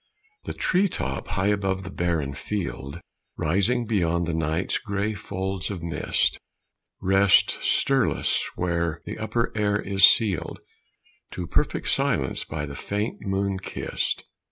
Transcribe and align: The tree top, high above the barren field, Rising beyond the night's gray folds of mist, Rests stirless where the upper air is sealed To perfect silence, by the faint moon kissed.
The 0.45 0.55
tree 0.55 0.87
top, 0.87 1.27
high 1.27 1.49
above 1.49 1.83
the 1.83 1.91
barren 1.91 2.33
field, 2.33 3.01
Rising 3.37 3.85
beyond 3.85 4.25
the 4.25 4.33
night's 4.33 4.79
gray 4.79 5.13
folds 5.13 5.69
of 5.69 5.83
mist, 5.83 6.39
Rests 6.99 7.59
stirless 7.61 8.43
where 8.55 9.03
the 9.05 9.19
upper 9.19 9.55
air 9.55 9.79
is 9.79 10.03
sealed 10.03 10.59
To 11.33 11.45
perfect 11.45 11.87
silence, 11.89 12.43
by 12.43 12.65
the 12.65 12.75
faint 12.75 13.21
moon 13.21 13.59
kissed. 13.59 14.23